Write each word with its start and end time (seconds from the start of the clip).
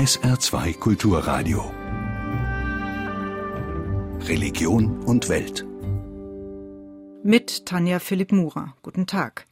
SR2 0.00 0.78
Kulturradio. 0.78 1.74
Religion 4.26 5.02
und 5.04 5.28
Welt. 5.28 5.66
Mit 7.22 7.66
Tanja 7.66 7.98
Philipp 7.98 8.32
Murer. 8.32 8.74
Guten 8.80 9.06
Tag. 9.06 9.46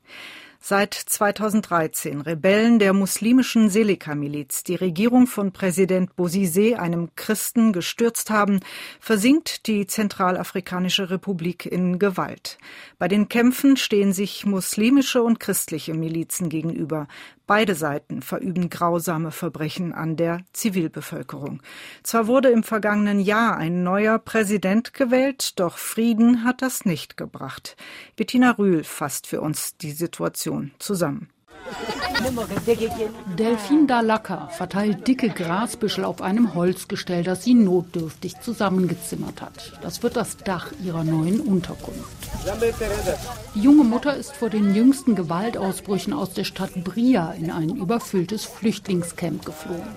Seit 0.60 0.92
2013 0.92 2.20
Rebellen 2.20 2.80
der 2.80 2.92
muslimischen 2.92 3.70
Seleka-Miliz 3.70 4.64
die 4.64 4.74
Regierung 4.74 5.28
von 5.28 5.52
Präsident 5.52 6.10
Bozizé, 6.16 6.74
einem 6.74 7.10
Christen, 7.14 7.72
gestürzt 7.72 8.28
haben, 8.28 8.60
versinkt 8.98 9.68
die 9.68 9.86
Zentralafrikanische 9.86 11.10
Republik 11.10 11.64
in 11.64 12.00
Gewalt. 12.00 12.58
Bei 12.98 13.06
den 13.06 13.28
Kämpfen 13.28 13.76
stehen 13.76 14.12
sich 14.12 14.46
muslimische 14.46 15.22
und 15.22 15.38
christliche 15.38 15.94
Milizen 15.94 16.48
gegenüber. 16.48 17.06
Beide 17.46 17.74
Seiten 17.74 18.20
verüben 18.20 18.68
grausame 18.68 19.30
Verbrechen 19.30 19.94
an 19.94 20.16
der 20.16 20.42
Zivilbevölkerung. 20.52 21.62
Zwar 22.02 22.26
wurde 22.26 22.50
im 22.50 22.62
vergangenen 22.62 23.20
Jahr 23.20 23.56
ein 23.56 23.82
neuer 23.82 24.18
Präsident 24.18 24.92
gewählt, 24.92 25.58
doch 25.58 25.78
Frieden 25.78 26.44
hat 26.44 26.60
das 26.60 26.84
nicht 26.84 27.16
gebracht. 27.16 27.76
Bettina 28.16 28.50
Rühl 28.50 28.84
fasst 28.84 29.26
für 29.26 29.40
uns 29.40 29.78
die 29.78 29.92
Situation 29.92 30.47
zusammen. 30.78 31.28
Delphine 33.38 33.86
Dalaka 33.86 34.48
verteilt 34.48 35.06
dicke 35.06 35.28
Grasbüschel 35.28 36.04
auf 36.04 36.20
einem 36.20 36.54
Holzgestell, 36.54 37.22
das 37.22 37.44
sie 37.44 37.54
notdürftig 37.54 38.40
zusammengezimmert 38.40 39.40
hat. 39.40 39.78
Das 39.82 40.02
wird 40.02 40.16
das 40.16 40.36
Dach 40.36 40.72
ihrer 40.82 41.04
neuen 41.04 41.40
Unterkunft. 41.40 42.16
Die 43.54 43.60
junge 43.60 43.84
Mutter 43.84 44.16
ist 44.16 44.34
vor 44.34 44.50
den 44.50 44.74
jüngsten 44.74 45.14
Gewaltausbrüchen 45.14 46.12
aus 46.12 46.32
der 46.32 46.44
Stadt 46.44 46.82
Bria 46.82 47.32
in 47.32 47.50
ein 47.50 47.70
überfülltes 47.76 48.44
Flüchtlingscamp 48.44 49.44
geflohen. 49.44 49.94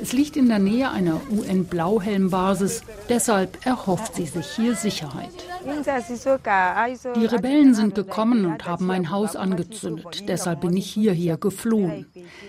Es 0.00 0.12
liegt 0.12 0.36
in 0.36 0.48
der 0.48 0.58
Nähe 0.58 0.90
einer 0.90 1.20
UN-Blauhelm-Basis, 1.30 2.82
deshalb 3.08 3.64
erhofft 3.64 4.14
sie 4.14 4.26
sich 4.26 4.46
hier 4.46 4.74
Sicherheit. 4.74 5.30
Die 7.16 7.26
Rebellen 7.26 7.74
sind 7.74 7.94
gekommen 7.94 8.44
und 8.44 8.66
haben 8.66 8.86
mein 8.86 9.10
Haus 9.10 9.36
angezündet, 9.36 10.28
deshalb 10.28 10.60
bin 10.60 10.76
ich 10.76 10.90
hierher 10.90 11.36
geflohen. 11.36 12.06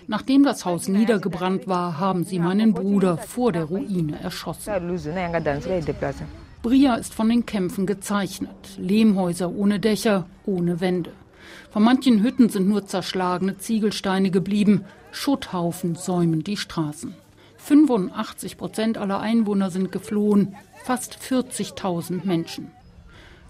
Nachdem 0.08 0.44
das 0.44 0.66
Haus 0.66 0.88
niedergebrannt 0.88 1.68
war, 1.68 2.00
haben 2.00 2.24
sie 2.24 2.40
meinen 2.40 2.74
Bruder 2.74 3.18
vor 3.18 3.52
der 3.52 3.66
Ruine 3.66 4.20
erschossen. 4.22 4.72
Bria 6.62 6.96
ist 6.96 7.14
von 7.14 7.30
den 7.30 7.46
Kämpfen 7.46 7.86
gezeichnet. 7.86 8.78
Lehmhäuser 8.78 9.50
ohne 9.50 9.80
Dächer, 9.80 10.26
ohne 10.46 10.82
Wände. 10.82 11.12
Von 11.72 11.84
manchen 11.84 12.24
Hütten 12.24 12.50
sind 12.50 12.68
nur 12.68 12.86
zerschlagene 12.88 13.58
Ziegelsteine 13.58 14.32
geblieben. 14.32 14.84
Schutthaufen 15.12 15.96
säumen 15.96 16.44
die 16.44 16.58
Straßen. 16.58 17.16
85 17.68 18.58
Prozent 18.58 18.98
aller 18.98 19.20
Einwohner 19.20 19.72
sind 19.72 19.92
geflohen, 19.92 20.56
fast 20.86 21.18
40.000 21.18 22.26
Menschen. 22.26 22.72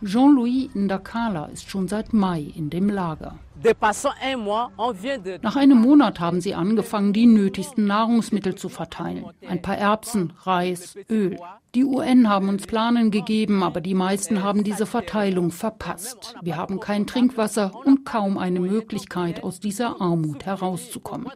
Jean-Louis 0.03 0.73
Ndakala 0.73 1.45
ist 1.53 1.69
schon 1.69 1.87
seit 1.87 2.13
Mai 2.13 2.51
in 2.55 2.71
dem 2.71 2.89
Lager. 2.89 3.37
Nach 5.41 5.55
einem 5.55 5.77
Monat 5.80 6.19
haben 6.19 6.41
sie 6.41 6.53
angefangen, 6.53 7.13
die 7.13 7.25
nötigsten 7.25 7.86
Nahrungsmittel 7.86 8.55
zu 8.55 8.69
verteilen. 8.69 9.25
Ein 9.47 9.61
paar 9.61 9.77
Erbsen, 9.77 10.33
Reis, 10.44 10.95
Öl. 11.09 11.38
Die 11.75 11.83
UN 11.83 12.30
haben 12.30 12.49
uns 12.49 12.66
Planen 12.66 13.11
gegeben, 13.11 13.61
aber 13.61 13.81
die 13.81 13.94
meisten 13.94 14.41
haben 14.41 14.64
diese 14.64 14.86
Verteilung 14.86 15.52
verpasst. 15.52 16.36
Wir 16.41 16.58
haben 16.58 16.80
kein 16.80 17.05
Trinkwasser 17.05 17.72
und 17.86 18.05
kaum 18.05 18.38
eine 18.38 18.59
Möglichkeit, 18.59 19.44
aus 19.44 19.59
dieser 19.59 20.02
Armut 20.02 20.45
herauszukommen. 20.45 21.27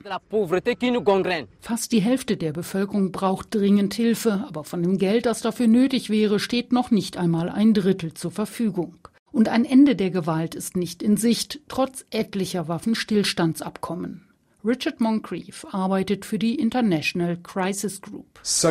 Fast 1.59 1.91
die 1.91 2.01
Hälfte 2.01 2.37
der 2.37 2.53
Bevölkerung 2.53 3.11
braucht 3.11 3.53
dringend 3.53 3.93
Hilfe, 3.93 4.45
aber 4.47 4.63
von 4.63 4.81
dem 4.81 4.97
Geld, 4.97 5.25
das 5.25 5.41
dafür 5.41 5.67
nötig 5.67 6.09
wäre, 6.09 6.39
steht 6.39 6.71
noch 6.71 6.91
nicht 6.91 7.17
einmal 7.17 7.49
ein 7.49 7.73
Drittel 7.73 8.13
zur 8.13 8.31
Verfügung. 8.31 8.95
Und 9.31 9.49
ein 9.49 9.65
Ende 9.65 9.95
der 9.95 10.11
Gewalt 10.11 10.55
ist 10.55 10.75
nicht 10.75 11.01
in 11.01 11.17
Sicht, 11.17 11.61
trotz 11.67 12.05
etlicher 12.11 12.67
Waffenstillstandsabkommen. 12.67 14.30
Richard 14.63 15.01
Moncrief 15.01 15.65
arbeitet 15.71 16.23
für 16.23 16.37
die 16.37 16.53
International 16.53 17.35
Crisis 17.37 17.99
Group. 17.99 18.39
So 18.43 18.69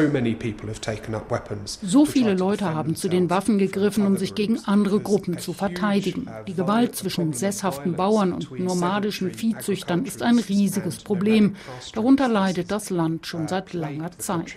viele 2.05 2.35
Leute 2.35 2.75
haben 2.75 2.95
zu 2.95 3.09
den 3.09 3.29
Waffen 3.29 3.59
gegriffen, 3.59 4.07
um 4.07 4.17
sich 4.17 4.37
gegen 4.37 4.61
andere 4.67 5.01
Gruppen 5.01 5.39
zu 5.39 5.53
verteidigen. 5.53 6.29
Die 6.47 6.55
Gewalt 6.55 6.95
zwischen 6.95 7.33
sesshaften 7.33 7.97
Bauern 7.97 8.33
und 8.33 8.57
nomadischen 8.61 9.33
Viehzüchtern 9.33 10.05
ist 10.05 10.23
ein 10.23 10.39
riesiges 10.39 10.99
Problem. 10.99 11.57
Darunter 11.93 12.29
leidet 12.29 12.71
das 12.71 12.91
Land 12.91 13.27
schon 13.27 13.49
seit 13.49 13.73
langer 13.73 14.13
Zeit. 14.19 14.55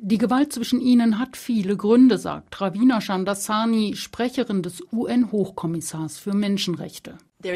Die 0.00 0.18
Gewalt 0.18 0.52
zwischen 0.54 0.80
ihnen 0.80 1.18
hat 1.18 1.36
viele 1.36 1.76
Gründe, 1.76 2.16
sagt 2.16 2.58
Ravina 2.58 3.02
Shandassani, 3.02 3.96
Sprecherin 3.96 4.62
des 4.62 4.82
UN-Hochkommissars 4.92 6.18
für 6.18 6.32
Menschenrechte. 6.32 7.18
Der 7.42 7.54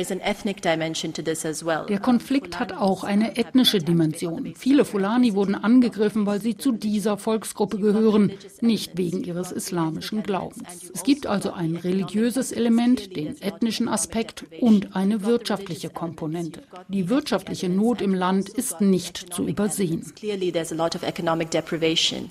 Konflikt 2.00 2.58
hat 2.58 2.72
auch 2.72 3.04
eine 3.04 3.36
ethnische 3.36 3.80
Dimension. 3.80 4.54
Viele 4.56 4.86
Fulani 4.86 5.34
wurden 5.34 5.54
angegriffen, 5.54 6.24
weil 6.24 6.40
sie 6.40 6.56
zu 6.56 6.72
dieser 6.72 7.18
Volksgruppe 7.18 7.78
gehören, 7.78 8.32
nicht 8.62 8.96
wegen 8.96 9.22
ihres 9.22 9.52
islamischen 9.52 10.22
Glaubens. 10.22 10.90
Es 10.94 11.02
gibt 11.02 11.26
also 11.26 11.52
ein 11.52 11.76
religiöses 11.76 12.50
Element, 12.50 13.14
den 13.14 13.38
ethnischen 13.42 13.88
Aspekt 13.88 14.46
und 14.60 14.96
eine 14.96 15.24
wirtschaftliche 15.24 15.90
Komponente. 15.90 16.62
Die 16.88 17.10
wirtschaftliche 17.10 17.68
Not 17.68 18.00
im 18.00 18.14
Land 18.14 18.48
ist 18.48 18.80
nicht 18.80 19.34
zu 19.34 19.46
übersehen. 19.46 20.10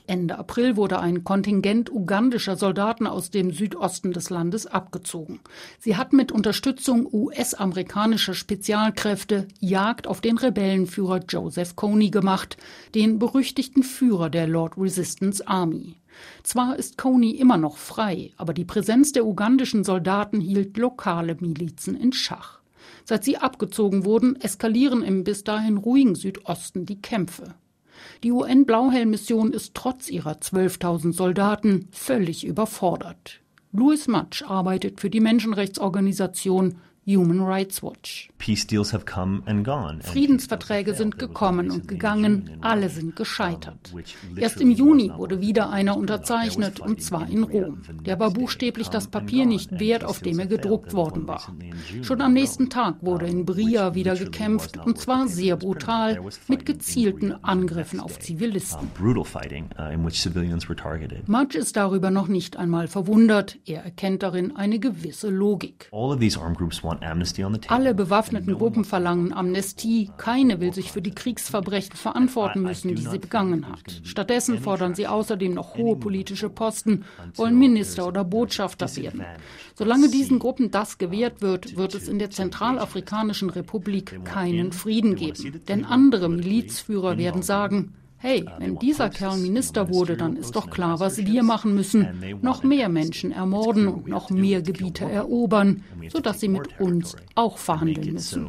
Ende 0.08 0.40
April 0.40 0.76
wurde 0.76 1.00
ein 1.00 1.24
Kontingent 1.24 1.92
ugandischer 1.92 2.56
Soldaten 2.56 3.06
aus 3.06 3.30
dem 3.30 3.52
Südosten 3.52 4.12
des 4.12 4.32
Landes 4.32 4.66
abgezogen. 4.66 5.40
Sie 5.78 5.98
hatten 5.98 6.16
mit 6.16 6.32
Unterstützung 6.32 7.08
US 7.14 7.43
US-amerikanische 7.44 8.36
Spezialkräfte 8.36 9.50
Jagd 9.60 10.08
auf 10.08 10.22
den 10.22 10.38
Rebellenführer 10.38 11.20
Joseph 11.28 11.76
Kony 11.76 12.10
gemacht, 12.10 12.56
den 12.96 13.20
berüchtigten 13.20 13.84
Führer 13.84 14.30
der 14.30 14.48
Lord 14.48 14.78
Resistance 14.78 15.46
Army. 15.46 15.98
Zwar 16.44 16.78
ist 16.78 16.98
Kony 16.98 17.32
immer 17.32 17.58
noch 17.58 17.76
frei, 17.76 18.32
aber 18.38 18.54
die 18.54 18.64
Präsenz 18.64 19.12
der 19.12 19.26
ugandischen 19.26 19.84
Soldaten 19.84 20.40
hielt 20.40 20.78
lokale 20.78 21.36
Milizen 21.38 21.98
in 21.98 22.14
Schach. 22.14 22.62
Seit 23.04 23.26
sie 23.26 23.36
abgezogen 23.36 24.06
wurden, 24.06 24.40
eskalieren 24.40 25.04
im 25.04 25.26
bis 25.26 25.44
dahin 25.44 25.76
ruhigen 25.76 26.16
Südosten 26.16 26.86
die 26.86 27.02
Kämpfe. 27.02 27.56
Die 28.24 28.32
UN-Blauhelm-Mission 28.32 29.52
ist 29.52 29.74
trotz 29.74 30.10
ihrer 30.10 30.36
12.000 30.36 31.12
Soldaten 31.12 31.90
völlig 31.92 32.46
überfordert. 32.46 33.42
Louis 33.74 34.08
Matsch 34.08 34.44
arbeitet 34.44 35.02
für 35.02 35.10
die 35.10 35.20
Menschenrechtsorganisation 35.20 36.78
Human 37.06 37.42
Rights 37.42 37.84
Watch. 37.84 38.30
Friedensverträge 40.02 40.94
sind 40.94 41.20
gekommen 41.20 41.70
und 41.70 41.88
gegangen, 41.88 42.58
alle 42.62 42.90
sind 42.90 43.16
gescheitert. 43.16 43.94
Erst 44.38 44.62
im 44.62 44.72
Juni 44.72 45.12
wurde 45.16 45.42
wieder 45.42 45.70
einer 45.70 45.98
unterzeichnet, 45.98 46.80
und 46.80 47.02
zwar 47.02 47.30
in 47.30 47.44
Rom. 47.44 47.82
Der 48.06 48.20
war 48.20 48.32
buchstäblich 48.32 48.88
das 48.88 49.08
Papier 49.08 49.46
nicht 49.46 49.80
wert, 49.80 50.06
auf 50.06 50.20
dem 50.22 50.40
er 50.40 50.48
gedruckt 50.48 50.94
worden 50.94 51.28
war. 51.28 51.54
Schon 52.04 52.22
am 52.22 52.34
nächsten 52.34 52.70
Tag 52.70 52.98
wurde 53.02 53.28
in 53.28 53.46
Bria 53.46 53.96
wieder 53.96 54.16
gekämpft, 54.16 54.78
und 54.78 54.98
zwar 54.98 55.28
sehr 55.28 55.58
brutal, 55.58 56.22
mit 56.48 56.66
gezielten 56.66 57.34
Angriffen 57.44 58.00
auf 58.00 58.20
Zivilisten. 58.20 58.90
Mudge 61.28 61.58
ist 61.58 61.76
darüber 61.76 62.12
noch 62.12 62.28
nicht 62.28 62.58
einmal 62.58 62.88
verwundert, 62.88 63.58
er 63.66 63.84
erkennt 63.84 64.24
darin 64.24 64.56
eine 64.56 64.80
gewisse 64.80 65.30
Logik. 65.30 65.90
Alle 67.68 67.94
bewaffneten 67.94 68.54
Gruppen 68.56 68.86
verlangen 68.86 69.34
Amnestie. 69.34 70.12
Keine 70.18 70.60
will 70.60 70.74
sich 70.74 70.92
für 70.92 71.02
die 71.02 71.16
Kriegsverbrechen 71.16 71.96
verantworten 71.96 72.62
müssen, 72.62 72.96
die 72.96 73.02
sie 73.02 73.20
begangen 73.20 73.68
hat. 73.70 74.02
Stattdessen 74.04 74.60
fordern 74.60 74.96
sie 74.96 75.08
außerdem 75.08 75.54
noch 75.54 75.76
hohe 75.76 75.96
politische 75.96 76.50
Posten, 76.50 77.06
wollen 77.36 77.58
Minister 77.58 78.08
oder 78.08 78.24
Botschafter 78.24 78.94
werden. 78.96 79.24
Solange 79.76 80.10
diesen 80.10 80.40
Gruppen 80.40 80.72
das 80.72 80.98
gewährt 80.98 81.42
wird, 81.42 81.76
wird 81.78 81.96
es 81.96 82.08
in 82.08 82.20
der 82.20 82.30
Zentralafrikanischen 82.30 83.50
Republik 83.50 84.24
keinen 84.24 84.72
Frieden 84.72 85.16
geben. 85.16 85.62
Denn 85.68 85.86
andere 85.86 86.30
Milizführer 86.30 87.18
werden 87.18 87.42
sagen, 87.42 87.94
hey, 88.24 88.46
wenn 88.58 88.80
dieser 88.80 89.10
Kerl 89.10 89.38
Minister 89.38 89.90
wurde, 89.90 90.16
dann 90.16 90.38
ist 90.38 90.56
doch 90.56 90.70
klar, 90.70 91.02
was 91.02 91.18
wir 91.18 91.44
machen 91.44 91.76
müssen. 91.76 92.08
Noch 92.42 92.64
mehr 92.64 92.88
Menschen 92.88 93.34
ermorden 93.34 93.88
und 93.88 94.08
noch 94.08 94.30
mehr 94.30 94.62
Gebiete 94.62 95.04
erobern, 95.04 95.84
sodass 96.08 96.40
sie 96.40 96.48
mit 96.48 96.80
uns 96.80 97.18
auch 97.36 97.58
verhandeln 97.58 98.14
müssen. 98.14 98.48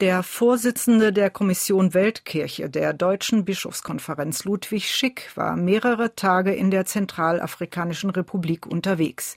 Der 0.00 0.22
Vorsitzende 0.22 1.12
der 1.12 1.30
Kommission 1.30 1.92
Weltkirche 1.92 2.70
der 2.70 2.92
Deutschen 2.92 3.44
Bischofskonferenz 3.44 4.44
Ludwig 4.44 4.90
Schick 4.90 5.30
war 5.34 5.56
mehrere 5.56 6.14
Tage 6.14 6.52
in 6.52 6.70
der 6.70 6.86
Zentralafrikanischen 6.86 8.10
Republik 8.10 8.66
unterwegs. 8.66 9.34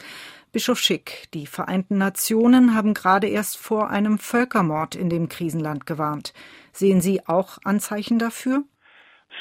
Bischof 0.53 0.77
Schick, 0.77 1.31
die 1.33 1.47
Vereinten 1.47 1.97
Nationen 1.97 2.75
haben 2.75 2.94
gerade 2.94 3.25
erst 3.25 3.57
vor 3.57 3.89
einem 3.89 4.19
Völkermord 4.19 4.94
in 4.94 5.09
dem 5.09 5.27
Krisenland 5.27 5.88
gewarnt. 5.88 6.31
Sehen 6.71 7.01
Sie 7.01 7.21
auch 7.25 7.57
Anzeichen 7.63 8.19
dafür? 8.19 8.61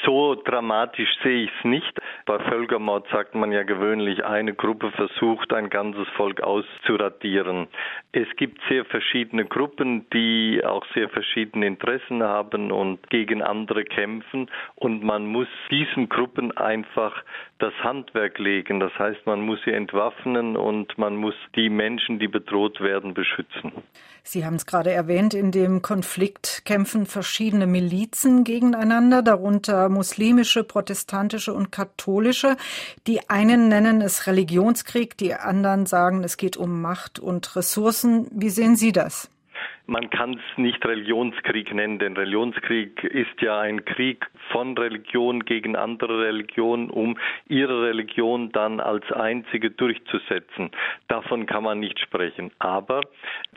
So 0.03 0.33
dramatisch 0.33 1.09
sehe 1.21 1.43
ich 1.43 1.51
es 1.59 1.65
nicht. 1.65 1.99
Bei 2.25 2.39
Völkermord 2.39 3.05
sagt 3.11 3.35
man 3.35 3.51
ja 3.51 3.63
gewöhnlich, 3.63 4.23
eine 4.23 4.53
Gruppe 4.53 4.91
versucht, 4.91 5.51
ein 5.51 5.69
ganzes 5.69 6.07
Volk 6.15 6.39
auszuradieren. 6.41 7.67
Es 8.13 8.27
gibt 8.37 8.61
sehr 8.69 8.85
verschiedene 8.85 9.43
Gruppen, 9.43 10.09
die 10.11 10.61
auch 10.63 10.85
sehr 10.93 11.09
verschiedene 11.09 11.67
Interessen 11.67 12.23
haben 12.23 12.71
und 12.71 13.09
gegen 13.09 13.41
andere 13.41 13.83
kämpfen. 13.83 14.49
Und 14.75 15.03
man 15.03 15.25
muss 15.25 15.47
diesen 15.69 16.07
Gruppen 16.07 16.55
einfach 16.55 17.23
das 17.59 17.73
Handwerk 17.83 18.39
legen. 18.39 18.79
Das 18.79 18.97
heißt, 18.97 19.25
man 19.25 19.41
muss 19.41 19.59
sie 19.65 19.71
entwaffnen 19.71 20.55
und 20.55 20.97
man 20.97 21.17
muss 21.17 21.35
die 21.57 21.69
Menschen, 21.69 22.19
die 22.19 22.29
bedroht 22.29 22.79
werden, 22.79 23.13
beschützen. 23.13 23.73
Sie 24.25 24.45
haben 24.45 24.55
es 24.55 24.65
gerade 24.65 24.91
erwähnt, 24.91 25.33
in 25.33 25.51
dem 25.51 25.81
Konflikt 25.81 26.63
kämpfen 26.63 27.05
verschiedene 27.05 27.67
Milizen 27.67 28.45
gegeneinander, 28.45 29.21
darunter 29.21 29.89
muslimische, 29.89 30.63
protestantische 30.63 31.53
und 31.53 31.73
katholische. 31.73 32.12
Die 33.07 33.29
einen 33.29 33.67
nennen 33.67 34.01
es 34.01 34.27
Religionskrieg, 34.27 35.17
die 35.17 35.33
anderen 35.33 35.85
sagen, 35.85 36.23
es 36.23 36.37
geht 36.37 36.57
um 36.57 36.81
Macht 36.81 37.19
und 37.19 37.55
Ressourcen. 37.55 38.27
Wie 38.31 38.49
sehen 38.49 38.75
Sie 38.75 38.91
das? 38.91 39.29
Man 39.85 40.09
kann 40.09 40.35
es 40.35 40.57
nicht 40.57 40.85
Religionskrieg 40.85 41.73
nennen, 41.73 41.99
denn 41.99 42.15
Religionskrieg 42.15 43.03
ist 43.03 43.41
ja 43.41 43.59
ein 43.59 43.83
Krieg 43.83 44.25
von 44.51 44.77
Religion 44.77 45.43
gegen 45.43 45.75
andere 45.75 46.25
Religionen, 46.25 46.89
um 46.89 47.17
ihre 47.49 47.87
Religion 47.87 48.53
dann 48.53 48.79
als 48.79 49.11
einzige 49.11 49.71
durchzusetzen. 49.71 50.71
Davon 51.09 51.45
kann 51.47 51.63
man 51.63 51.81
nicht 51.81 51.99
sprechen. 51.99 52.51
Aber 52.59 53.01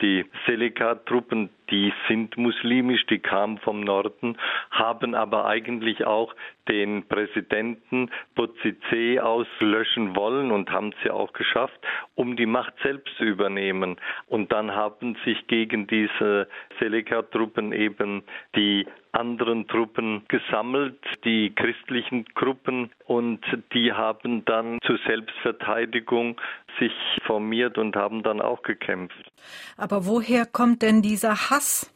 die 0.03 0.25
Seleka-Truppen, 0.47 1.51
die 1.71 1.93
sind 2.09 2.37
muslimisch, 2.37 3.05
die 3.07 3.19
kamen 3.19 3.59
vom 3.59 3.81
Norden, 3.81 4.37
haben 4.71 5.15
aber 5.15 5.47
eigentlich 5.47 6.07
auch 6.07 6.35
den 6.69 7.07
Präsidenten 7.07 8.11
Bozizé 8.37 9.21
auslöschen 9.21 10.17
wollen 10.17 10.51
und 10.51 10.71
haben 10.71 10.93
es 10.99 11.05
ja 11.05 11.13
auch 11.13 11.33
geschafft, 11.33 11.79
um 12.15 12.37
die 12.37 12.47
Macht 12.47 12.75
selbst 12.83 13.15
zu 13.17 13.25
übernehmen. 13.25 13.97
Und 14.27 14.53
dann 14.53 14.75
haben 14.75 15.17
sich 15.25 15.47
gegen 15.47 15.87
diese 15.87 16.49
Seleka-Truppen 16.81 17.73
eben 17.73 18.23
die 18.55 18.87
anderen 19.17 19.67
Truppen 19.67 20.23
gesammelt, 20.29 20.99
die 21.25 21.55
christlichen 21.55 22.25
Gruppen, 22.35 22.91
und 23.07 23.41
die 23.73 23.93
haben 23.93 24.45
dann 24.45 24.79
zur 24.85 24.99
Selbstverteidigung 25.07 26.41
sich 26.79 26.93
formiert 27.27 27.79
und 27.79 27.97
haben 27.97 28.23
dann 28.23 28.41
auch 28.41 28.63
gekämpft. 28.63 29.33
Aber 29.77 30.07
woher 30.07 30.47
kommt 30.47 30.83
denn 30.83 31.03
dieser 31.03 31.51
Hass? 31.51 31.93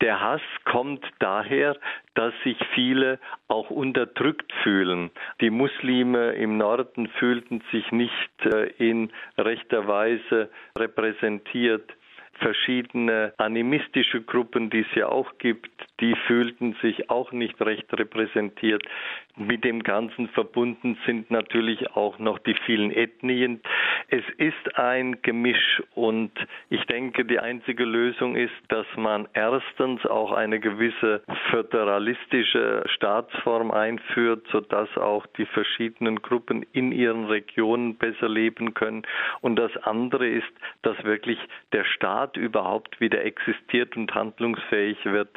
Der 0.00 0.20
Hass 0.20 0.40
kommt 0.64 1.04
daher, 1.18 1.76
dass 2.14 2.32
sich 2.42 2.56
viele 2.74 3.18
auch 3.48 3.68
unterdrückt 3.68 4.50
fühlen. 4.62 5.10
Die 5.42 5.50
Muslime 5.50 6.32
im 6.32 6.56
Norden 6.56 7.08
fühlten 7.18 7.62
sich 7.70 7.92
nicht 7.92 8.30
äh, 8.46 8.68
in 8.78 9.12
rechter 9.36 9.86
Weise 9.86 10.48
repräsentiert 10.78 11.92
verschiedene 12.40 13.32
animistische 13.38 14.20
Gruppen, 14.22 14.70
die 14.70 14.80
es 14.80 14.94
ja 14.94 15.08
auch 15.08 15.38
gibt, 15.38 15.70
die 16.00 16.14
fühlten 16.26 16.76
sich 16.82 17.10
auch 17.10 17.32
nicht 17.32 17.60
recht 17.60 17.92
repräsentiert. 17.92 18.82
Mit 19.36 19.64
dem 19.64 19.82
Ganzen 19.82 20.28
verbunden 20.28 20.98
sind 21.06 21.30
natürlich 21.30 21.92
auch 21.92 22.18
noch 22.18 22.38
die 22.38 22.54
vielen 22.66 22.90
Ethnien. 22.90 23.60
Es 24.08 24.24
ist 24.38 24.78
ein 24.78 25.22
Gemisch 25.22 25.82
und 25.94 26.32
ich 26.68 26.84
denke, 26.86 27.24
die 27.24 27.38
einzige 27.38 27.84
Lösung 27.84 28.36
ist, 28.36 28.52
dass 28.68 28.86
man 28.96 29.28
erstens 29.32 30.04
auch 30.04 30.32
eine 30.32 30.60
gewisse 30.60 31.22
föderalistische 31.50 32.82
Staatsform 32.86 33.70
einführt, 33.70 34.46
sodass 34.50 34.94
auch 34.96 35.26
die 35.38 35.46
verschiedenen 35.46 36.20
Gruppen 36.22 36.66
in 36.72 36.92
ihren 36.92 37.26
Regionen 37.26 37.96
besser 37.96 38.28
leben 38.28 38.74
können. 38.74 39.02
Und 39.40 39.56
das 39.56 39.74
andere 39.84 40.26
ist, 40.28 40.52
dass 40.82 41.02
wirklich 41.04 41.38
der 41.72 41.84
Staat 41.84 42.29
überhaupt 42.36 43.00
wieder 43.00 43.24
existiert 43.24 43.96
und 43.96 44.14
handlungsfähig 44.14 45.04
wird. 45.04 45.30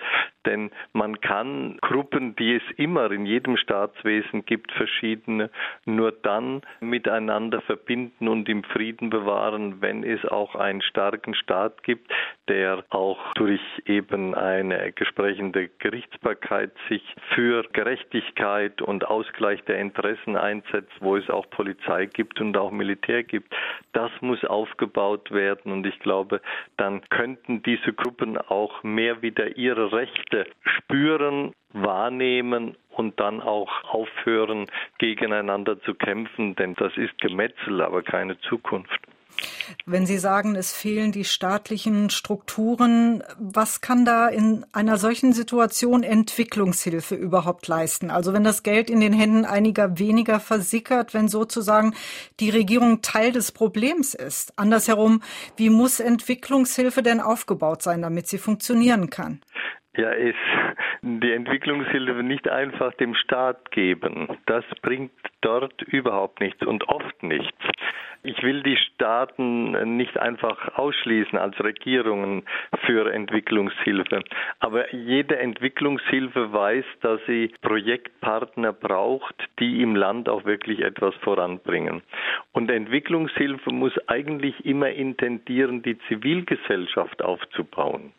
Denn 0.45 0.71
man 0.91 1.21
kann 1.21 1.77
Gruppen, 1.81 2.35
die 2.35 2.55
es 2.55 2.63
immer 2.77 3.11
in 3.11 3.25
jedem 3.25 3.57
Staatswesen 3.57 4.45
gibt, 4.45 4.71
verschiedene, 4.73 5.49
nur 5.85 6.11
dann 6.11 6.61
miteinander 6.81 7.61
verbinden 7.61 8.27
und 8.27 8.49
im 8.49 8.63
Frieden 8.63 9.09
bewahren, 9.09 9.81
wenn 9.81 10.03
es 10.03 10.25
auch 10.25 10.55
einen 10.55 10.81
starken 10.81 11.33
Staat 11.33 11.83
gibt, 11.83 12.11
der 12.49 12.83
auch 12.89 13.33
durch 13.35 13.61
eben 13.85 14.35
eine 14.35 14.79
entsprechende 14.79 15.69
Gerichtsbarkeit 15.79 16.71
sich 16.89 17.03
für 17.33 17.63
Gerechtigkeit 17.71 18.81
und 18.81 19.07
Ausgleich 19.07 19.63
der 19.63 19.79
Interessen 19.79 20.35
einsetzt, 20.35 20.91
wo 20.99 21.15
es 21.15 21.29
auch 21.29 21.49
Polizei 21.49 22.05
gibt 22.07 22.41
und 22.41 22.57
auch 22.57 22.71
Militär 22.71 23.23
gibt. 23.23 23.53
Das 23.93 24.11
muss 24.21 24.43
aufgebaut 24.43 25.31
werden 25.31 25.71
und 25.71 25.85
ich 25.85 25.97
glaube, 25.99 26.41
dann 26.77 27.01
könnten 27.09 27.63
diese 27.63 27.93
Gruppen 27.93 28.37
auch 28.37 28.83
mehr 28.83 29.21
wieder 29.21 29.55
ihre 29.55 29.93
Rechte 29.93 30.32
spüren, 30.77 31.53
wahrnehmen 31.73 32.77
und 32.89 33.19
dann 33.19 33.41
auch 33.41 33.69
aufhören, 33.85 34.67
gegeneinander 34.99 35.81
zu 35.81 35.95
kämpfen, 35.95 36.55
denn 36.55 36.75
das 36.75 36.95
ist 36.97 37.17
Gemetzel, 37.19 37.81
aber 37.81 38.03
keine 38.03 38.39
Zukunft. 38.41 38.99
Wenn 39.85 40.05
Sie 40.05 40.17
sagen, 40.17 40.55
es 40.55 40.73
fehlen 40.73 41.11
die 41.11 41.25
staatlichen 41.25 42.09
Strukturen, 42.09 43.23
was 43.39 43.81
kann 43.81 44.05
da 44.05 44.27
in 44.27 44.65
einer 44.71 44.97
solchen 44.97 45.33
Situation 45.33 46.03
Entwicklungshilfe 46.03 47.15
überhaupt 47.15 47.67
leisten? 47.67 48.11
Also 48.11 48.33
wenn 48.33 48.43
das 48.43 48.63
Geld 48.63 48.89
in 48.89 48.99
den 48.99 49.13
Händen 49.13 49.45
einiger 49.45 49.97
weniger 49.97 50.39
versickert, 50.39 51.13
wenn 51.13 51.27
sozusagen 51.27 51.95
die 52.39 52.49
Regierung 52.51 53.01
Teil 53.01 53.31
des 53.31 53.51
Problems 53.51 54.13
ist. 54.13 54.57
Andersherum, 54.57 55.21
wie 55.57 55.69
muss 55.69 55.99
Entwicklungshilfe 55.99 57.01
denn 57.01 57.19
aufgebaut 57.19 57.81
sein, 57.81 58.01
damit 58.01 58.27
sie 58.27 58.37
funktionieren 58.37 59.09
kann? 59.09 59.41
Ja, 59.95 60.09
ist 60.09 60.35
die 61.01 61.31
Entwicklungshilfe 61.31 62.23
nicht 62.23 62.49
einfach 62.49 62.93
dem 62.95 63.13
Staat 63.13 63.71
geben. 63.71 64.27
Das 64.47 64.65
bringt 64.81 65.11
dort 65.41 65.81
überhaupt 65.83 66.39
nichts 66.39 66.65
und 66.65 66.87
oft 66.89 67.21
nichts. 67.21 67.57
Ich 68.25 68.41
will 68.41 68.63
die 68.63 68.77
Staaten 68.77 69.97
nicht 69.97 70.17
einfach 70.17 70.77
ausschließen 70.77 71.37
als 71.37 71.61
Regierungen 71.61 72.43
für 72.85 73.11
Entwicklungshilfe. 73.11 74.23
Aber 74.59 74.95
jede 74.95 75.37
Entwicklungshilfe 75.37 76.53
weiß, 76.53 76.85
dass 77.01 77.19
sie 77.27 77.53
Projektpartner 77.61 78.71
braucht, 78.71 79.35
die 79.59 79.81
im 79.81 79.97
Land 79.97 80.29
auch 80.29 80.45
wirklich 80.45 80.79
etwas 80.79 81.13
voranbringen. 81.15 82.01
Und 82.53 82.71
Entwicklungshilfe 82.71 83.71
muss 83.71 83.93
eigentlich 84.07 84.65
immer 84.65 84.89
intendieren, 84.89 85.81
die 85.83 85.99
Zivilgesellschaft 86.07 87.21
aufzubauen. 87.21 88.13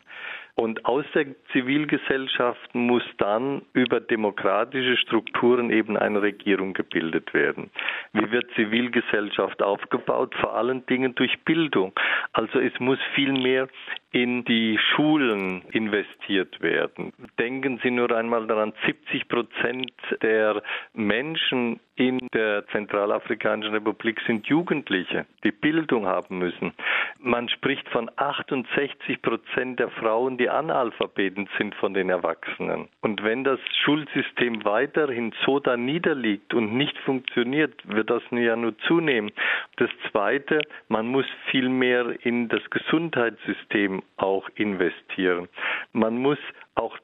Und 0.55 0.85
aus 0.85 1.03
der 1.13 1.25
Zivilgesellschaft 1.51 2.73
muss 2.73 3.03
dann 3.17 3.63
über 3.73 3.99
demokratische 3.99 4.95
Strukturen 4.95 5.69
eben 5.69 5.97
eine 5.97 6.21
Regierung 6.21 6.73
gebildet 6.73 7.33
werden. 7.33 7.69
Wie 8.13 8.31
wird 8.31 8.49
Zivilgesellschaft 8.55 9.61
aufgebaut? 9.61 10.33
Vor 10.35 10.55
allen 10.55 10.85
Dingen 10.85 11.13
durch 11.15 11.37
Bildung. 11.43 11.91
Also 12.31 12.59
es 12.59 12.71
muss 12.79 12.99
viel 13.15 13.33
mehr 13.33 13.67
in 14.11 14.45
die 14.45 14.79
Schulen 14.95 15.63
investiert 15.71 16.61
werden. 16.61 17.11
Denken 17.37 17.81
Sie 17.83 17.91
nur 17.91 18.09
einmal 18.11 18.47
daran, 18.47 18.71
70 18.85 19.27
Prozent 19.27 19.91
der 20.21 20.63
Menschen 20.93 21.81
in 21.95 22.27
der 22.33 22.65
Zentralafrikanischen 22.67 23.73
Republik 23.73 24.19
sind 24.27 24.47
Jugendliche, 24.47 25.25
die 25.43 25.51
Bildung 25.51 26.05
haben 26.05 26.37
müssen. 26.37 26.73
Man 27.19 27.47
spricht 27.47 27.87
von 27.89 28.11
68 28.17 29.21
Prozent 29.21 29.79
der 29.79 29.89
Frauen, 29.89 30.37
die 30.37 30.49
Analphabeten 30.49 31.47
sind 31.57 31.73
von 31.75 31.93
den 31.93 32.09
Erwachsenen. 32.09 32.89
Und 33.01 33.23
wenn 33.23 33.45
das 33.45 33.59
Schulsystem 33.83 34.65
weiterhin 34.65 35.33
so 35.45 35.59
da 35.59 35.77
niederliegt 35.77 36.53
und 36.53 36.75
nicht 36.75 36.97
funktioniert, 36.99 37.73
wird 37.87 38.09
das 38.09 38.23
ja 38.31 38.55
nur 38.55 38.77
zunehmen. 38.79 39.31
Das 39.77 39.89
Zweite, 40.11 40.59
man 40.89 41.07
muss 41.07 41.25
viel 41.49 41.69
mehr 41.69 42.13
in 42.25 42.49
das 42.49 42.61
Gesundheitssystem 42.69 44.03
auch 44.17 44.49
investieren. 44.55 45.47
Man 45.93 46.17
muss 46.17 46.39
auch 46.75 46.97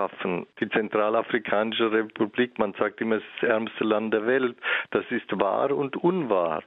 schaffen. 0.00 0.46
Die 0.60 0.68
Zentralafrikanische 0.68 1.92
Republik, 1.92 2.58
man 2.58 2.72
sagt 2.74 3.00
immer, 3.00 3.16
es 3.16 3.22
ist 3.22 3.42
das 3.42 3.50
ärmste 3.50 3.84
Land 3.84 4.14
der 4.14 4.26
Welt. 4.26 4.56
Das 4.90 5.04
ist 5.10 5.28
wahr 5.38 5.70
und 5.72 5.96
unwahr. 5.96 6.62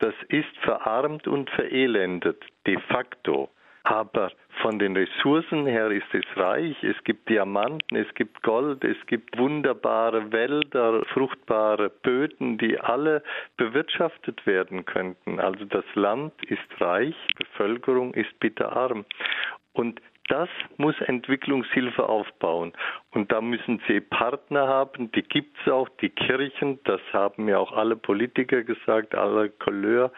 Das 0.00 0.14
ist 0.28 0.56
verarmt 0.60 1.26
und 1.26 1.50
verelendet, 1.50 2.44
de 2.66 2.78
facto. 2.88 3.48
Aber 3.84 4.30
von 4.60 4.78
den 4.78 4.96
Ressourcen 4.96 5.66
her 5.66 5.90
ist 5.90 6.12
es 6.12 6.24
reich. 6.36 6.76
Es 6.82 7.02
gibt 7.04 7.28
Diamanten, 7.30 7.96
es 7.96 8.12
gibt 8.14 8.42
Gold, 8.42 8.84
es 8.84 8.98
gibt 9.06 9.38
wunderbare 9.38 10.30
Wälder, 10.30 11.04
fruchtbare 11.06 11.88
Böden, 11.88 12.58
die 12.58 12.78
alle 12.78 13.22
bewirtschaftet 13.56 14.46
werden 14.46 14.84
könnten. 14.84 15.40
Also 15.40 15.64
das 15.64 15.86
Land 15.94 16.34
ist 16.44 16.68
reich, 16.80 17.16
Bevölkerung 17.38 18.12
ist 18.12 18.38
bitterarm. 18.40 19.06
Und 19.72 20.02
das 20.28 20.48
muss 20.76 20.94
Entwicklungshilfe 21.00 22.08
aufbauen. 22.08 22.72
Und 23.10 23.32
da 23.32 23.40
müssen 23.40 23.80
sie 23.88 24.00
Partner 24.00 24.68
haben, 24.68 25.10
die 25.12 25.22
gibt 25.22 25.56
es 25.60 25.72
auch, 25.72 25.88
die 26.00 26.10
Kirchen, 26.10 26.78
das 26.84 27.00
haben 27.12 27.48
ja 27.48 27.58
auch 27.58 27.72
alle 27.72 27.96
Politiker 27.96 28.62
gesagt, 28.62 29.14
alle 29.14 29.50
Couleur, 29.50 30.12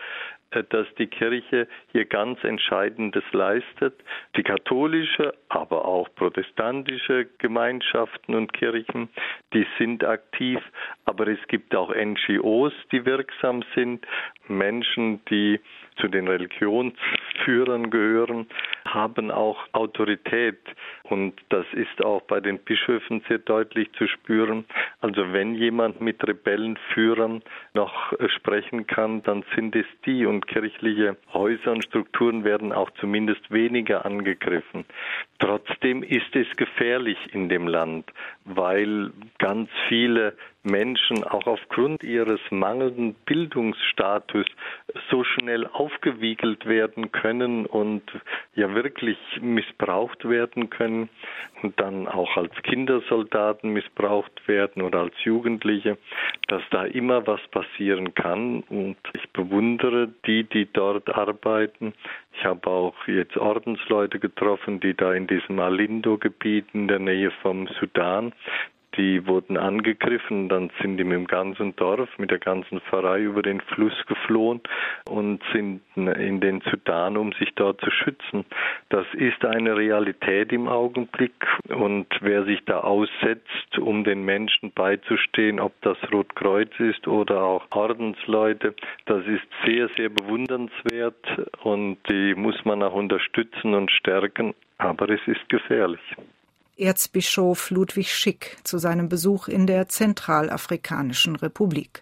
äh, 0.51 0.65
dass 0.69 0.87
die 0.99 1.07
Kirche 1.07 1.69
hier 1.93 2.05
ganz 2.05 2.43
Entscheidendes 2.43 3.25
leistet. 3.33 3.95
Die 4.37 4.43
katholische, 4.43 5.33
aber 5.49 5.85
auch 5.85 6.09
protestantische 6.17 7.27
Gemeinschaften 7.39 8.35
und 8.35 8.53
Kirchen, 8.53 9.09
die 9.55 9.67
sind 9.79 10.05
aktiv, 10.05 10.59
aber 11.05 11.29
es 11.29 11.39
gibt 11.49 11.75
auch 11.75 11.95
NGOs, 11.95 12.73
die 12.91 13.05
wirksam 13.05 13.63
sind, 13.75 14.07
Menschen, 14.49 15.25
die 15.27 15.61
zu 16.01 16.09
den 16.09 16.27
Religionsführern 16.27 17.91
gehören, 17.91 18.47
haben 18.95 19.31
auch 19.31 19.59
Autorität. 19.73 20.59
Und 21.05 21.35
das 21.49 21.67
ist 21.73 22.05
auch 22.05 22.23
bei 22.23 22.41
den 22.41 22.59
Bischöfen 22.59 23.23
sehr 23.29 23.39
deutlich 23.39 23.91
zu 23.93 24.07
spüren. 24.07 24.65
Also 25.01 25.33
wenn 25.33 25.55
jemand 25.55 26.01
mit 26.01 26.27
Rebellenführern 26.27 27.43
noch 27.75 28.13
sprechen 28.37 28.87
kann, 28.87 29.23
dann 29.23 29.45
sind 29.55 29.75
es 29.75 29.87
die. 30.07 30.27
Und 30.27 30.47
kirchliche 30.47 31.17
Häuser 31.33 31.73
und 31.73 31.85
Strukturen 31.85 32.45
werden 32.45 32.73
auch 32.73 32.91
zumindest 33.01 33.51
weniger 33.51 34.05
angegriffen. 34.05 34.85
Trotzdem 35.39 36.03
ist 36.03 36.35
es 36.35 36.47
gefährlich 36.57 37.19
in 37.33 37.49
dem 37.49 37.67
Land, 37.67 38.11
weil 38.45 39.11
ganz 39.39 39.71
viele 39.89 40.35
Menschen 40.63 41.25
auch 41.25 41.47
aufgrund 41.47 42.03
ihres 42.03 42.41
mangelnden 42.51 43.15
Bildungsstatus 43.25 44.47
so 45.11 45.25
schnell 45.25 45.67
aufgewiegelt 45.67 46.67
werden 46.67 47.13
können 47.13 47.65
und 47.65 48.03
ja 48.55 48.75
wirklich 48.83 49.19
missbraucht 49.41 50.29
werden 50.29 50.71
können 50.71 51.09
und 51.63 51.79
dann 51.79 52.09
auch 52.09 52.37
als 52.37 52.55
Kindersoldaten 52.63 53.73
missbraucht 53.73 54.49
werden 54.49 54.83
oder 54.83 55.01
als 55.01 55.15
Jugendliche, 55.23 55.99
dass 56.49 56.63
da 56.71 56.85
immer 56.85 57.27
was 57.27 57.41
passieren 57.49 58.15
kann 58.15 58.61
und 58.69 58.97
ich 59.13 59.29
bewundere 59.31 60.09
die, 60.27 60.45
die 60.45 60.69
dort 60.73 61.09
arbeiten. 61.15 61.93
Ich 62.33 62.45
habe 62.45 62.69
auch 62.69 62.95
jetzt 63.07 63.37
Ordensleute 63.37 64.19
getroffen, 64.19 64.81
die 64.81 64.95
da 64.95 65.13
in 65.13 65.27
diesem 65.27 65.59
Alindo-Gebiet 65.59 66.67
in 66.73 66.89
der 66.89 66.99
Nähe 66.99 67.31
vom 67.43 67.69
Sudan 67.79 68.33
die 68.97 69.27
wurden 69.27 69.57
angegriffen, 69.57 70.49
dann 70.49 70.71
sind 70.81 70.97
die 70.97 71.05
mit 71.05 71.17
dem 71.17 71.27
ganzen 71.27 71.77
Dorf, 71.77 72.09
mit 72.19 72.31
der 72.31 72.39
ganzen 72.39 72.81
Pfarrei 72.81 73.21
über 73.21 73.43
den 73.43 73.61
Fluss 73.61 73.95
geflohen 74.07 74.61
und 75.09 75.43
sind 75.53 75.81
in 75.95 76.41
den 76.41 76.61
Sudan, 76.71 77.17
um 77.17 77.33
sich 77.33 77.55
dort 77.55 77.81
zu 77.81 77.91
schützen. 77.91 78.45
Das 78.89 79.07
ist 79.15 79.45
eine 79.45 79.77
Realität 79.77 80.53
im 80.53 80.69
Augenblick 80.69 81.47
und 81.69 82.07
wer 82.21 82.45
sich 82.45 82.65
da 82.65 82.81
aussetzt, 82.81 83.79
um 83.79 84.05
den 84.05 84.25
Menschen 84.25 84.73
beizustehen, 84.73 85.61
ob 85.61 85.73
das 85.83 85.99
Rotkreuz 86.13 86.71
ist 86.79 87.07
oder 87.07 87.43
auch 87.43 87.67
Ordensleute, 87.71 88.75
das 89.07 89.25
ist 89.27 89.47
sehr, 89.65 89.89
sehr 89.97 90.09
bewundernswert 90.09 91.25
und 91.63 91.99
die 92.09 92.35
muss 92.35 92.65
man 92.65 92.83
auch 92.83 92.95
unterstützen 92.95 93.75
und 93.75 93.91
stärken, 93.91 94.55
aber 94.79 95.11
es 95.11 95.21
ist 95.27 95.49
gefährlich. 95.49 96.01
Erzbischof 96.81 97.71
Ludwig 97.71 98.13
Schick 98.13 98.57
zu 98.65 98.79
seinem 98.79 99.09
Besuch 99.09 99.49
in 99.49 99.67
der 99.67 99.89
Zentralafrikanischen 99.89 101.37
Republik. 101.37 102.01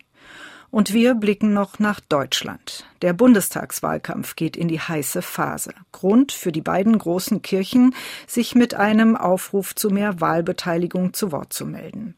Und 0.70 0.92
wir 0.92 1.14
blicken 1.14 1.54
noch 1.54 1.78
nach 1.78 1.98
Deutschland. 2.00 2.84
Der 3.00 3.14
Bundestagswahlkampf 3.14 4.36
geht 4.36 4.56
in 4.56 4.68
die 4.68 4.80
heiße 4.80 5.22
Phase. 5.22 5.72
Grund 5.92 6.30
für 6.30 6.52
die 6.52 6.60
beiden 6.60 6.98
großen 6.98 7.40
Kirchen, 7.40 7.94
sich 8.26 8.54
mit 8.54 8.74
einem 8.74 9.16
Aufruf 9.16 9.74
zu 9.74 9.88
mehr 9.88 10.20
Wahlbeteiligung 10.20 11.14
zu 11.14 11.32
Wort 11.32 11.54
zu 11.54 11.64
melden. 11.64 12.16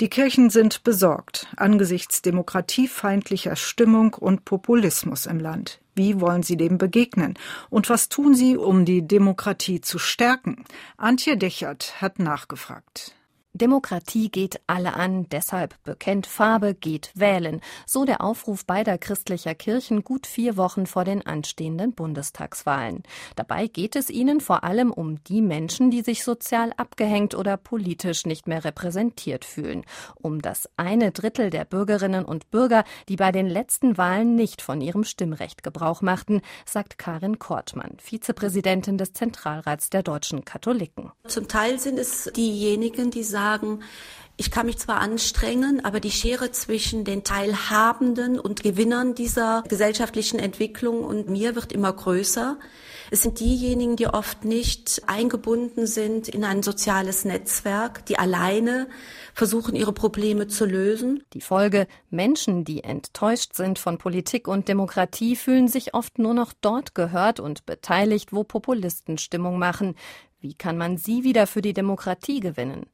Die 0.00 0.08
Kirchen 0.08 0.50
sind 0.50 0.82
besorgt 0.82 1.46
angesichts 1.56 2.22
demokratiefeindlicher 2.22 3.54
Stimmung 3.54 4.14
und 4.14 4.44
Populismus 4.44 5.26
im 5.26 5.38
Land. 5.38 5.80
Wie 5.94 6.20
wollen 6.20 6.42
Sie 6.42 6.56
dem 6.56 6.78
begegnen? 6.78 7.38
Und 7.70 7.88
was 7.88 8.08
tun 8.08 8.34
Sie, 8.34 8.56
um 8.56 8.84
die 8.84 9.06
Demokratie 9.06 9.80
zu 9.80 9.98
stärken? 9.98 10.64
Antje 10.96 11.36
Dechert 11.36 12.00
hat 12.00 12.18
nachgefragt. 12.18 13.14
Demokratie 13.54 14.30
geht 14.30 14.62
alle 14.66 14.94
an, 14.94 15.28
deshalb 15.28 15.74
bekennt 15.84 16.26
Farbe, 16.26 16.74
geht 16.74 17.10
wählen. 17.14 17.60
So 17.86 18.06
der 18.06 18.22
Aufruf 18.22 18.64
beider 18.64 18.96
christlicher 18.96 19.54
Kirchen 19.54 20.04
gut 20.04 20.26
vier 20.26 20.56
Wochen 20.56 20.86
vor 20.86 21.04
den 21.04 21.26
anstehenden 21.26 21.92
Bundestagswahlen. 21.92 23.02
Dabei 23.36 23.66
geht 23.66 23.94
es 23.94 24.08
ihnen 24.08 24.40
vor 24.40 24.64
allem 24.64 24.90
um 24.90 25.22
die 25.24 25.42
Menschen, 25.42 25.90
die 25.90 26.00
sich 26.00 26.24
sozial 26.24 26.72
abgehängt 26.78 27.34
oder 27.34 27.58
politisch 27.58 28.24
nicht 28.24 28.48
mehr 28.48 28.64
repräsentiert 28.64 29.44
fühlen. 29.44 29.84
Um 30.14 30.40
das 30.40 30.70
eine 30.78 31.12
Drittel 31.12 31.50
der 31.50 31.66
Bürgerinnen 31.66 32.24
und 32.24 32.50
Bürger, 32.50 32.84
die 33.10 33.16
bei 33.16 33.32
den 33.32 33.48
letzten 33.48 33.98
Wahlen 33.98 34.34
nicht 34.34 34.62
von 34.62 34.80
ihrem 34.80 35.04
Stimmrecht 35.04 35.62
Gebrauch 35.62 36.00
machten, 36.00 36.40
sagt 36.64 36.96
Karin 36.96 37.38
Kortmann, 37.38 37.98
Vizepräsidentin 37.98 38.96
des 38.96 39.12
Zentralrats 39.12 39.90
der 39.90 40.02
deutschen 40.02 40.46
Katholiken. 40.46 41.12
Zum 41.28 41.48
Teil 41.48 41.78
sind 41.78 41.98
es 41.98 42.30
diejenigen, 42.34 43.10
die 43.10 43.22
sagen, 43.22 43.41
sagen, 43.42 43.80
ich 44.36 44.50
kann 44.50 44.66
mich 44.66 44.78
zwar 44.78 45.00
anstrengen, 45.00 45.84
aber 45.84 46.00
die 46.00 46.10
Schere 46.10 46.50
zwischen 46.52 47.04
den 47.04 47.22
Teilhabenden 47.22 48.40
und 48.40 48.62
Gewinnern 48.62 49.14
dieser 49.14 49.62
gesellschaftlichen 49.68 50.38
Entwicklung 50.38 51.04
und 51.04 51.28
mir 51.28 51.54
wird 51.54 51.70
immer 51.70 51.92
größer. 51.92 52.58
Es 53.10 53.22
sind 53.22 53.40
diejenigen, 53.40 53.96
die 53.96 54.06
oft 54.06 54.44
nicht 54.44 55.02
eingebunden 55.06 55.86
sind 55.86 56.28
in 56.28 56.44
ein 56.44 56.62
soziales 56.62 57.26
Netzwerk, 57.26 58.06
die 58.06 58.18
alleine 58.18 58.88
versuchen, 59.34 59.76
ihre 59.76 59.92
Probleme 59.92 60.46
zu 60.46 60.64
lösen. 60.64 61.22
Die 61.34 61.42
Folge, 61.42 61.86
Menschen, 62.08 62.64
die 62.64 62.84
enttäuscht 62.84 63.54
sind 63.54 63.78
von 63.78 63.98
Politik 63.98 64.48
und 64.48 64.66
Demokratie, 64.66 65.36
fühlen 65.36 65.68
sich 65.68 65.92
oft 65.94 66.18
nur 66.18 66.32
noch 66.32 66.54
dort 66.58 66.94
gehört 66.94 67.38
und 67.38 67.66
beteiligt, 67.66 68.32
wo 68.32 68.44
Populisten 68.44 69.18
Stimmung 69.18 69.58
machen. 69.58 69.94
Wie 70.40 70.54
kann 70.54 70.78
man 70.78 70.96
sie 70.96 71.22
wieder 71.22 71.46
für 71.46 71.60
die 71.60 71.74
Demokratie 71.74 72.40
gewinnen? 72.40 72.86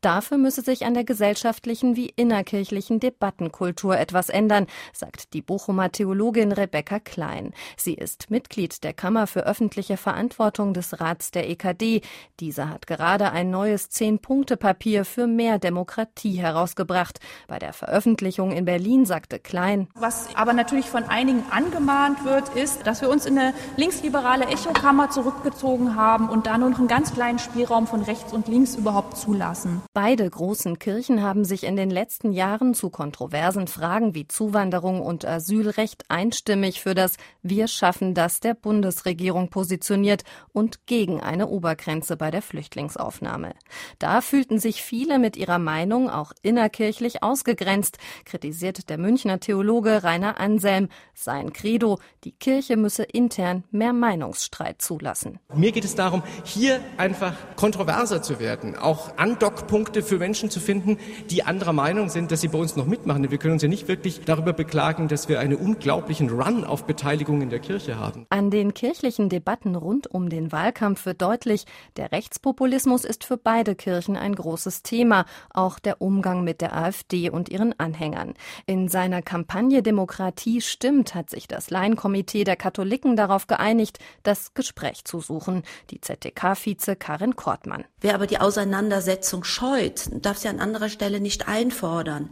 Dafür 0.00 0.38
müsse 0.38 0.62
sich 0.62 0.84
an 0.84 0.94
der 0.94 1.04
gesellschaftlichen 1.04 1.96
wie 1.96 2.12
innerkirchlichen 2.16 3.00
Debattenkultur 3.00 3.98
etwas 3.98 4.28
ändern, 4.28 4.66
sagt 4.92 5.32
die 5.34 5.42
Bochumer 5.42 5.90
Theologin 5.90 6.52
Rebecca 6.52 6.98
Klein. 6.98 7.52
Sie 7.76 7.94
ist 7.94 8.30
Mitglied 8.30 8.84
der 8.84 8.92
Kammer 8.92 9.26
für 9.26 9.46
öffentliche 9.46 9.96
Verantwortung 9.96 10.74
des 10.74 11.00
Rats 11.00 11.30
der 11.30 11.48
EKD. 11.48 12.02
Dieser 12.40 12.68
hat 12.68 12.86
gerade 12.86 13.32
ein 13.32 13.50
neues 13.50 13.90
Zehn-Punkte-Papier 13.90 15.04
für 15.04 15.26
mehr 15.26 15.58
Demokratie 15.58 16.36
herausgebracht. 16.36 17.20
Bei 17.48 17.58
der 17.58 17.72
Veröffentlichung 17.72 18.52
in 18.52 18.64
Berlin 18.64 19.06
sagte 19.06 19.38
Klein. 19.38 19.88
Was 19.94 20.34
aber 20.36 20.52
natürlich 20.52 20.86
von 20.86 21.04
einigen 21.04 21.44
angemahnt 21.50 22.24
wird, 22.24 22.48
ist, 22.50 22.86
dass 22.86 23.00
wir 23.00 23.10
uns 23.10 23.26
in 23.26 23.38
eine 23.38 23.54
linksliberale 23.76 24.46
Echokammer 24.46 25.10
zurückgezogen 25.10 25.96
haben 25.96 26.28
und 26.28 26.46
da 26.46 26.58
nur 26.58 26.70
noch 26.70 26.78
einen 26.78 26.88
ganz 26.88 27.12
kleinen 27.12 27.38
Spielraum 27.38 27.86
von 27.86 28.02
rechts 28.02 28.32
und 28.32 28.48
links 28.48 28.74
überhaupt 28.74 29.16
zulassen 29.16 29.61
lassen. 29.62 29.82
Beide 29.92 30.28
großen 30.28 30.78
Kirchen 30.78 31.22
haben 31.22 31.44
sich 31.44 31.64
in 31.64 31.76
den 31.76 31.90
letzten 31.90 32.32
Jahren 32.32 32.74
zu 32.74 32.90
kontroversen 32.90 33.66
Fragen 33.66 34.14
wie 34.14 34.26
Zuwanderung 34.26 35.00
und 35.00 35.24
Asylrecht 35.24 36.04
einstimmig 36.08 36.80
für 36.80 36.94
das 36.94 37.16
Wir 37.42 37.68
schaffen 37.68 38.14
das 38.14 38.40
der 38.40 38.54
Bundesregierung 38.54 39.48
positioniert 39.48 40.24
und 40.52 40.86
gegen 40.86 41.20
eine 41.20 41.48
Obergrenze 41.48 42.16
bei 42.16 42.30
der 42.30 42.42
Flüchtlingsaufnahme. 42.42 43.54
Da 43.98 44.20
fühlten 44.20 44.58
sich 44.58 44.82
viele 44.82 45.18
mit 45.18 45.36
ihrer 45.36 45.58
Meinung 45.58 46.10
auch 46.10 46.32
innerkirchlich 46.42 47.22
ausgegrenzt, 47.22 47.98
kritisiert 48.24 48.88
der 48.88 48.98
Münchner 48.98 49.40
Theologe 49.40 50.02
Rainer 50.02 50.40
Anselm. 50.40 50.88
Sein 51.14 51.52
Credo, 51.52 51.98
die 52.24 52.32
Kirche 52.32 52.76
müsse 52.76 53.02
intern 53.04 53.64
mehr 53.70 53.92
Meinungsstreit 53.92 54.80
zulassen. 54.82 55.38
Mir 55.54 55.72
geht 55.72 55.84
es 55.84 55.94
darum, 55.94 56.22
hier 56.44 56.80
einfach 56.96 57.34
kontroverser 57.56 58.22
zu 58.22 58.38
werden, 58.40 58.76
auch 58.76 59.16
andocken 59.16 59.51
Lockpunkte 59.52 60.02
für 60.02 60.16
Menschen 60.16 60.48
zu 60.48 60.60
finden, 60.60 60.96
die 61.28 61.44
anderer 61.44 61.74
Meinung 61.74 62.08
sind, 62.08 62.32
dass 62.32 62.40
sie 62.40 62.48
bei 62.48 62.56
uns 62.56 62.74
noch 62.74 62.86
mitmachen. 62.86 63.30
Wir 63.30 63.36
können 63.36 63.52
uns 63.52 63.62
ja 63.62 63.68
nicht 63.68 63.86
wirklich 63.86 64.22
darüber 64.24 64.54
beklagen, 64.54 65.08
dass 65.08 65.28
wir 65.28 65.40
einen 65.40 65.56
unglaublichen 65.56 66.30
Run 66.30 66.64
auf 66.64 66.84
Beteiligung 66.84 67.42
in 67.42 67.50
der 67.50 67.58
Kirche 67.58 67.98
haben. 67.98 68.26
An 68.30 68.50
den 68.50 68.72
kirchlichen 68.72 69.28
Debatten 69.28 69.76
rund 69.76 70.06
um 70.06 70.30
den 70.30 70.52
Wahlkampf 70.52 71.04
wird 71.04 71.20
deutlich, 71.20 71.66
der 71.98 72.12
Rechtspopulismus 72.12 73.04
ist 73.04 73.24
für 73.24 73.36
beide 73.36 73.74
Kirchen 73.74 74.16
ein 74.16 74.34
großes 74.34 74.82
Thema, 74.82 75.26
auch 75.52 75.78
der 75.78 76.00
Umgang 76.00 76.44
mit 76.44 76.62
der 76.62 76.74
AfD 76.74 77.28
und 77.28 77.50
ihren 77.50 77.78
Anhängern. 77.78 78.32
In 78.64 78.88
seiner 78.88 79.20
Kampagne 79.20 79.82
Demokratie 79.82 80.62
stimmt 80.62 81.14
hat 81.14 81.28
sich 81.28 81.46
das 81.46 81.68
Laienkomitee 81.68 82.44
der 82.44 82.56
Katholiken 82.56 83.16
darauf 83.16 83.46
geeinigt, 83.48 83.98
das 84.22 84.54
Gespräch 84.54 85.04
zu 85.04 85.20
suchen. 85.20 85.62
Die 85.90 86.00
ZDK-Vize 86.00 86.96
Karin 86.96 87.36
Kortmann. 87.36 87.84
Wer 88.00 88.14
aber 88.14 88.26
die 88.26 88.38
Auseinandersetzung 88.38 89.41
scheut, 89.44 90.08
darf 90.12 90.38
sie 90.38 90.48
an 90.48 90.60
anderer 90.60 90.88
Stelle 90.88 91.20
nicht 91.20 91.48
einfordern. 91.48 92.30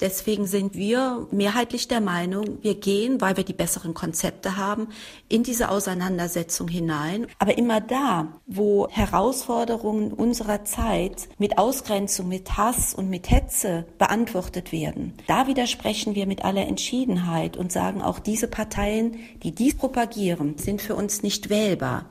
Deswegen 0.00 0.46
sind 0.46 0.74
wir 0.74 1.26
mehrheitlich 1.30 1.86
der 1.86 2.00
Meinung, 2.00 2.58
wir 2.62 2.74
gehen, 2.74 3.20
weil 3.20 3.36
wir 3.36 3.44
die 3.44 3.52
besseren 3.52 3.92
Konzepte 3.92 4.56
haben, 4.56 4.88
in 5.28 5.42
diese 5.42 5.68
Auseinandersetzung 5.68 6.68
hinein. 6.68 7.26
Aber 7.38 7.58
immer 7.58 7.80
da, 7.80 8.28
wo 8.46 8.88
Herausforderungen 8.88 10.12
unserer 10.12 10.64
Zeit 10.64 11.28
mit 11.38 11.58
Ausgrenzung, 11.58 12.28
mit 12.28 12.56
Hass 12.56 12.94
und 12.94 13.10
mit 13.10 13.30
Hetze 13.30 13.84
beantwortet 13.98 14.72
werden, 14.72 15.14
da 15.26 15.46
widersprechen 15.46 16.14
wir 16.14 16.26
mit 16.26 16.44
aller 16.44 16.66
Entschiedenheit 16.66 17.58
und 17.58 17.70
sagen, 17.70 18.00
auch 18.00 18.18
diese 18.18 18.48
Parteien, 18.48 19.18
die 19.42 19.52
dies 19.52 19.76
propagieren, 19.76 20.56
sind 20.56 20.80
für 20.80 20.94
uns 20.94 21.22
nicht 21.22 21.50
wählbar. 21.50 22.10